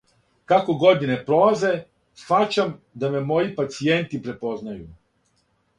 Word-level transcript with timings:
"Како 0.51 0.75
године 0.83 1.17
пролазе, 1.27 1.71
схваћам 2.23 2.75
да 3.05 3.13
ме 3.17 3.25
моји 3.29 3.55
"пацијенти" 3.61 4.23
препознају." 4.29 4.91